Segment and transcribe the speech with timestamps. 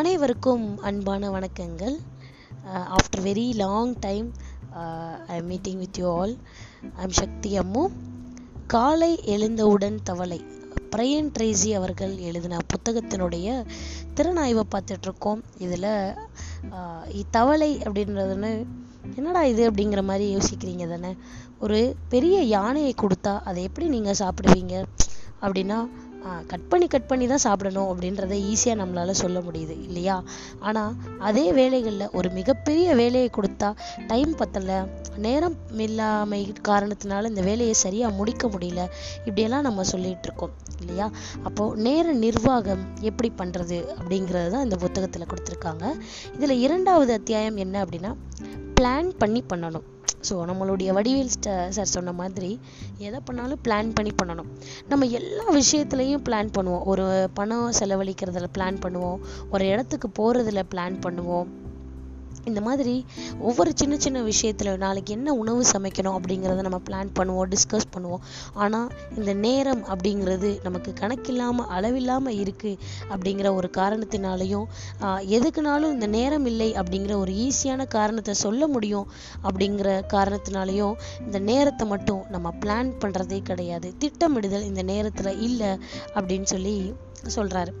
[0.00, 1.96] அனைவருக்கும் அன்பான வணக்கங்கள்.
[2.96, 4.28] After very long time
[5.32, 6.32] I am meeting with you all
[6.98, 7.82] I am Sakthi Ammu
[8.74, 10.38] காலை எழுந்தவுடன் தவளை.
[10.92, 13.48] பிரையன் ட்ரேசி அவர்கள் எழுதின புத்தகத்தினுடைய
[14.16, 15.42] திறனாய்வை பார்த்துட்ருக்கோம்.
[15.66, 15.90] இதில்
[17.36, 18.52] தவளை அப்படின்றதுன்னு
[19.16, 21.12] என்னடா இது அப்படிங்கிற மாதிரி யோசிக்கிறீங்க தானே?
[21.64, 21.80] ஒரு
[22.14, 24.74] பெரிய யானையை கொடுத்தா அதை எப்படி நீங்கள் சாப்பிடுவீங்க?
[25.44, 25.80] அப்படின்னா
[26.50, 30.16] கட் பண்ணி கட் பண்ணி தான் சாப்பிடணும் அப்படின்றத ஈஸியாக நம்மளால் சொல்ல முடியுது இல்லையா?
[30.58, 33.68] ஆனால் அதே வேலைகளில் ஒரு மிகப்பெரிய வேலையை கொடுத்தா
[34.06, 34.78] டைம் பத்தலை
[35.16, 38.82] நேரம் இல்லாமை காரணத்தினால இந்த வேலையை சரியாக முடிக்க முடியல
[39.24, 41.10] இப்படியெல்லாம் நம்ம சொல்லிகிட்டு இருக்கோம் இல்லையா?
[41.42, 45.84] அப்போது நேர நிர்வாகம் எப்படி பண்ணுறது அப்படிங்கிறது தான் இந்த புத்தகத்தில் கொடுத்துருக்காங்க.
[46.36, 48.12] இதில் இரண்டாவது அத்தியாயம் என்ன அப்படின்னா
[48.80, 49.88] பிளான் பண்ணி பண்ணணும்.
[50.28, 51.32] ஸோ நம்மளுடைய வடிவேல்
[51.76, 52.50] சார் சொன்ன மாதிரி
[53.06, 54.50] எதை பண்ணாலும் பிளான் பண்ணி பண்ணணும்.
[54.90, 56.84] நம்ம எல்லா விஷயத்துலையும் பிளான் பண்ணுவோம்.
[56.84, 59.18] ஒரு பணம் செலவழிக்கிறதுல பிளான் பண்ணுவோம்.
[59.50, 61.48] ஒரு இடத்துக்கு போகிறதுல பிளான் பண்ணுவோம்.
[62.44, 62.94] இந்த மாதிரி
[63.38, 68.22] ஒவ்வொரு சின்ன சின்ன விஷயத்துல நாளைக்கு என்ன உணவு சமைக்கணும் அப்படிங்கிறத நம்ம பிளான் பண்ணுவோம் டிஸ்கஸ் பண்ணுவோம்.
[68.54, 74.66] ஆனால் இந்த நேரம் அப்படிங்கிறது நமக்கு கணக்கில்லாமல் அளவில்லாமல் இருக்குது அப்படிங்கிற ஒரு காரணத்தினாலையும்
[75.36, 79.08] எதுக்குனாலும் இந்த நேரம் இல்லை அப்படிங்கிற ஒரு ஈஸியான காரணத்தை சொல்ல முடியும்
[79.42, 80.94] அப்படிங்கிற காரணத்தினாலையும்
[81.26, 83.94] இந்த நேரத்தை மட்டும் நம்ம பிளான் பண்ணுறதே கிடையாது.
[83.98, 85.72] திட்டமிடுதல் இந்த நேரத்தில் இல்லை
[86.14, 86.76] அப்படின்னு சொல்லி
[87.36, 87.72] சொல்கிறாரு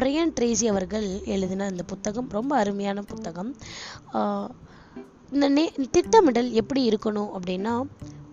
[0.00, 3.50] பிரையன் ட்ரேசி அவர்கள் எழுதின இந்த புத்தகம் ரொம்ப அருமையான புத்தகம்.
[5.34, 7.74] இந்த நே திட்டமிடல் எப்படி இருக்கணும் அப்படின்னா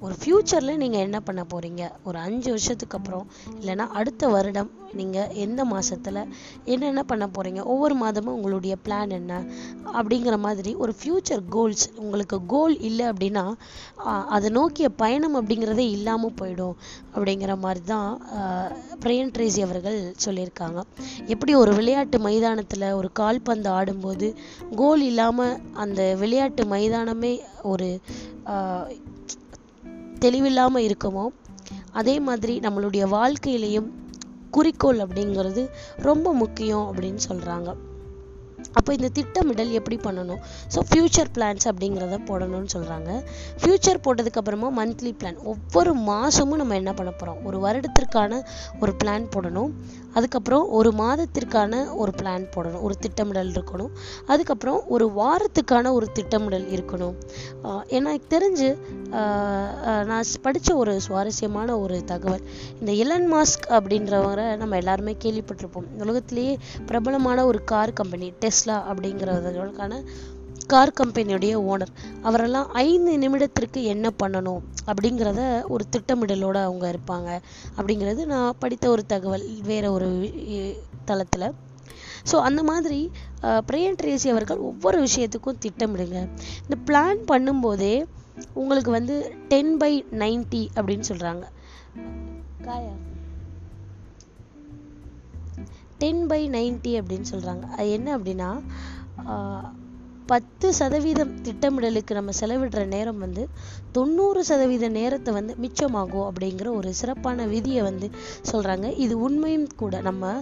[0.00, 3.24] ஒரு ஃப்யூச்சரில் நீங்கள் என்ன பண்ண போகிறீங்க ஒரு அஞ்சு வருஷத்துக்கு அப்புறம்
[3.60, 6.20] இல்லைனா அடுத்த வருடம் நீங்கள் எந்த மாதத்தில்
[6.64, 9.42] என்னென்ன பண்ண போகிறீங்க ஒவ்வொரு மாதமும் உங்களுடைய பிளான் என்ன?
[9.92, 13.44] அப்படிங்கிற மாதிரி ஒரு ஃப்யூச்சர் கோல்ஸ் உங்களுக்கு கோல் இல்லை அப்படின்னா
[14.26, 16.76] அதை நோக்கிய பயணம் அப்படிங்கிறதே இல்லாமல் போயிடும்
[17.14, 18.22] அப்படிங்கிற மாதிரி தான்
[19.00, 20.80] பிரையன் ட்ரேசி அவர்கள் சொல்லியிருக்காங்க.
[21.26, 24.28] எப்படி ஒரு விளையாட்டு மைதானத்தில் ஒரு கால்பந்து ஆடும்போது
[24.76, 28.00] கோல் இல்லாமல் அந்த விளையாட்டு மைதானமே ஒரு
[30.20, 31.26] தெளிவில்லாமல் இருக்கமோ?
[31.92, 33.90] அதே மாதிரி நம்மளுடைய வாழ்க்கையிலையும்
[34.50, 35.62] குறிக்கோள் அப்படிங்கிறது
[36.08, 37.70] ரொம்ப முக்கியம் அப்படின்னு சொல்கிறாங்க
[38.74, 40.40] அப்போ இந்த திட்டமிடல் எப்படி பண்ணணும்?
[40.74, 43.10] ஸோ ஃப்யூச்சர் பிளான்ஸ் அப்படிங்கிறத போடணும்னு சொல்கிறாங்க
[43.60, 48.40] ஃப்யூச்சர் போட்டதுக்கப்புறமா மந்த்லி பிளான் ஒவ்வொரு மாதமும் நம்ம என்ன பண்ண போகிறோம் ஒரு வருடத்திற்கான
[48.80, 49.72] ஒரு பிளான் போடணும்.
[50.18, 53.92] அதுக்கப்புறம் ஒரு மாதத்திற்கான ஒரு பிளான் போடணும் ஒரு திட்டமிடல் இருக்கணும்.
[54.32, 57.16] அதுக்கப்புறம் ஒரு வாரத்துக்கான ஒரு திட்டமிடல் இருக்கணும்.
[57.98, 58.70] எனக்கு தெரிஞ்சு
[60.10, 62.44] நான் படித்த ஒரு சுவாரஸ்யமான ஒரு தகவல்.
[62.80, 65.88] இந்த எலன் மாஸ்க் அப்படின்றவரை நம்ம எல்லாருமே கேள்விப்பட்டிருப்போம்.
[66.04, 66.54] உலகத்திலேயே
[66.86, 70.02] பிரபலமான ஒரு கார் கம்பெனி டெஸ்லா அப்படிங்கிறதுக்கான
[70.72, 71.92] கார் கம்பெனியுடைய ஓனர்
[72.22, 75.40] அவரெல்லாம் ஐந்து நிமிடத்திற்கு என்ன பண்ணணும் அப்படிங்கிறத
[75.74, 77.30] ஒரு திட்டமிடலோட அவங்க இருப்பாங்க.
[77.78, 80.10] அப்படிங்கிறது நான் படித்த ஒரு தகவல் வேற ஒரு
[81.04, 81.48] தளத்தில்.
[82.30, 83.00] ஸோ அந்த மாதிரி
[83.42, 86.20] பிரையன் ட்ரேசி அவர்கள் ஒவ்வொரு விஷயத்துக்கும் திட்டமிடுங்க.
[86.64, 87.94] இந்த பிளான் பண்ணும்போதே
[88.62, 89.14] உங்களுக்கு வந்து
[89.48, 89.92] டென் பை
[90.22, 91.44] நைன்டி அப்படின்னு சொல்கிறாங்க
[92.66, 92.94] காயா?
[95.98, 98.50] டென் பை நைன்டி அப்படின்னு சொல்கிறாங்க அது என்ன அப்படின்னா
[100.30, 103.42] பத்து சதவீதம் திட்டமிடலுக்கு நம்ம செலவிடுற நேரம் வந்து
[103.96, 108.08] தொண்ணூறு சதவீத நேரத்தை வந்து மிச்சமாகும் அப்படிங்கிற ஒரு சிறப்பான விதியை வந்து
[108.50, 109.94] சொல்கிறாங்க இது உண்மையும் கூட.
[110.08, 110.32] நம்ம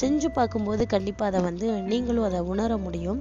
[0.00, 3.20] செஞ்சு பார்க்கும்போது கண்டிப்பாக அதை வந்து நீங்களும் அதை உணர முடியும்.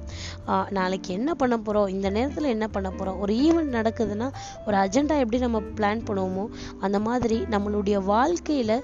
[0.78, 4.30] நாளைக்கு என்ன பண்ண போகிறோம் இந்த நேரத்தில் என்ன பண்ண போகிறோம் ஒரு ஈவெண்ட் நடக்குதுன்னா
[4.66, 6.48] ஒரு அஜெண்டா எப்படி நம்ம பிளான் பண்ணுவோமோ
[6.88, 8.76] அந்த மாதிரி நம்மளுடைய வாழ்க்கையில்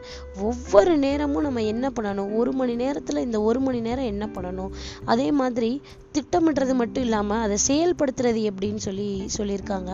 [0.49, 2.31] ஒவ்வொரு நேரமும் நம்ம என்ன பண்ணணும்?
[2.41, 4.71] ஒரு மணி நேரத்தில் இந்த ஒரு மணி நேரம் என்ன பண்ணணும்?
[5.13, 5.71] அதே மாதிரி
[6.17, 9.91] திட்டமிடுறது மட்டும் இல்லாமல் அதை செயல்படுத்துறது எப்படின்னு சொல்லி சொல்லியிருக்காங்க.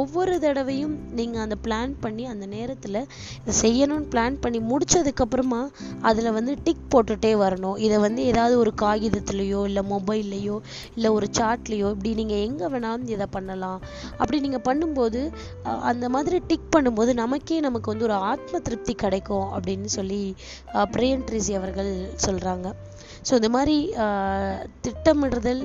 [0.00, 2.98] ஒவ்வொரு தடவையும் நீங்கள் அந்த பிளான் பண்ணி அந்த நேரத்தில்
[3.42, 5.60] இதை செய்யணும்னு பிளான் பண்ணி முடிச்சதுக்கப்புறமா
[6.08, 7.76] அதில் வந்து டிக் போட்டுகிட்டே வரணும்.
[7.86, 10.56] இதை வந்து ஏதாவது ஒரு காகிதத்துலேயோ இல்லை மொபைல்லையோ
[10.96, 13.80] இல்லை ஒரு சாட்லேயோ இப்படி நீங்கள் எங்கே வேணாலும் இதை பண்ணலாம்.
[14.20, 15.22] அப்படி நீங்கள் பண்ணும்போது
[15.92, 20.22] அந்த மாதிரி டிக் பண்ணும்போது நமக்கே நமக்கு வந்து ஒரு ஆத்ம திருப்தி கிடைக்கும் அப்படின்னு சொல்லி
[20.94, 21.92] பிரியன் ட்ரீசி அவர்கள்
[22.26, 22.68] சொல்கிறாங்க
[23.28, 23.76] ஸோ இந்த மாதிரி
[24.80, 25.62] திட்டமிடுதல்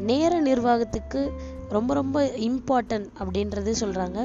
[0.00, 1.20] நேர நிர்வாகத்துக்கு
[1.68, 4.18] ரொம்ப ரொம்ப இம்பார்ட்டன்ட் அப்படின்றது சொல்கிறாங்க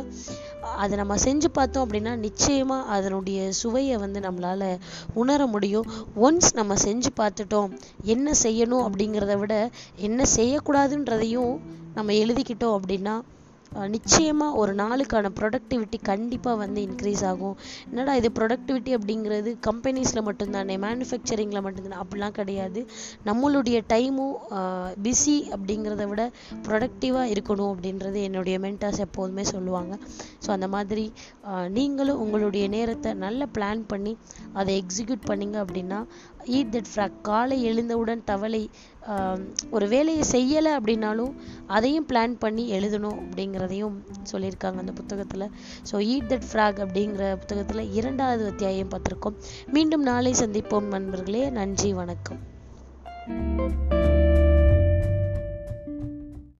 [0.75, 4.67] அதை நம்ம செஞ்சு பார்த்தோம் அப்படின்னா நிச்சயமாக அதனுடைய சுவையை வந்து நம்மளால்
[5.13, 5.87] உணர முடியும்.
[6.21, 7.71] ஒன்ஸ் நம்ம செஞ்சு பார்த்துட்டோம்
[8.03, 9.55] என்ன செய்யணும் அப்படிங்கிறத விட
[9.95, 11.53] என்ன செய்யக்கூடாதுன்றதையும்
[11.93, 13.15] நம்ம எழுதிக்கிட்டோம் அப்படின்னா
[13.95, 17.55] நிச்சயமாக ஒரு நாளுக்கான ப்ரொடக்டிவிட்டி கண்டிப்பாக வந்து இன்க்ரீஸ் ஆகும்.
[17.89, 21.99] என்னடா இது ப்ரொடக்டிவிட்டி அப்படிங்கிறது கம்பெனிஸில் மட்டும்தானே மேனுஃபேக்சரிங்கில் மட்டும்தானே?
[22.03, 22.81] அப்படிலாம் கிடையாது.
[23.29, 24.35] நம்மளுடைய டைமும்
[25.05, 26.23] பிஸி அப்படிங்கிறத விட
[26.67, 29.93] ப்ரொடக்டிவாக இருக்கணும் அப்படின்றது என்னுடைய மென்டாஸ் எப்போதுமே சொல்லுவாங்க.
[30.45, 31.05] ஸோ அந்த மாதிரி
[31.77, 34.13] நீங்களும் உங்களுடைய நேரத்தை நல்ல பிளான் பண்ணி
[34.59, 35.99] அதை எக்ஸிக்யூட் பண்ணீங்க அப்படின்னா
[36.45, 38.69] ஈட் தட் ஃப்ராக் காலை எழுந்தவுடன் தவளை
[39.07, 41.31] ஆஹ் ஒரு வேலையை செய்யலை அப்படின்னாலும்
[41.67, 43.93] அதையும் பிளான் பண்ணி எழுதணும் அப்படிங்கிறதையும்
[44.31, 45.49] சொல்லியிருக்காங்க அந்த புத்தகத்துல.
[45.91, 49.33] ஸோ ஈட் தட் ஃப்ராக் அப்படிங்கிற புத்தகத்தில் இரண்டாவது அத்தியாயம் பார்த்துருக்கோம்.
[49.71, 51.49] மீண்டும் நாளை சந்திப்போம் நண்பர்களே.
[51.49, 52.39] நன்றி வணக்கம்.